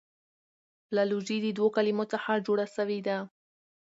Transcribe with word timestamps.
فلالوژي 0.87 1.37
د 1.41 1.47
دوو 1.57 1.73
کلمو 1.75 2.05
څخه 2.13 2.43
جوړه 2.45 2.65
سوې 2.75 2.99
ده. 3.07 3.17